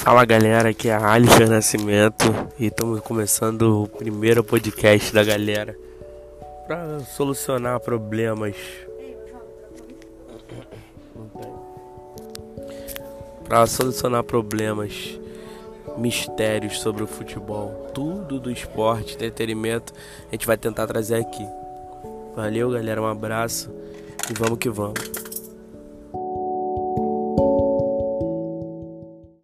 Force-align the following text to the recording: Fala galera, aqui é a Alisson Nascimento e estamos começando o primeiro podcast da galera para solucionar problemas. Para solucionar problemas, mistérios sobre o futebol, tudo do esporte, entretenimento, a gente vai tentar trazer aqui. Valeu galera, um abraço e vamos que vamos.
Fala 0.00 0.24
galera, 0.24 0.70
aqui 0.70 0.88
é 0.88 0.94
a 0.94 1.12
Alisson 1.12 1.44
Nascimento 1.44 2.24
e 2.58 2.68
estamos 2.68 3.00
começando 3.00 3.82
o 3.82 3.86
primeiro 3.86 4.42
podcast 4.42 5.12
da 5.12 5.22
galera 5.22 5.76
para 6.66 7.00
solucionar 7.00 7.78
problemas. 7.80 8.56
Para 13.46 13.66
solucionar 13.66 14.24
problemas, 14.24 15.20
mistérios 15.98 16.80
sobre 16.80 17.02
o 17.02 17.06
futebol, 17.06 17.90
tudo 17.92 18.40
do 18.40 18.50
esporte, 18.50 19.16
entretenimento, 19.16 19.92
a 20.28 20.30
gente 20.34 20.46
vai 20.46 20.56
tentar 20.56 20.86
trazer 20.86 21.16
aqui. 21.16 21.46
Valeu 22.34 22.70
galera, 22.70 23.02
um 23.02 23.06
abraço 23.06 23.70
e 24.30 24.32
vamos 24.32 24.58
que 24.58 24.70
vamos. 24.70 25.19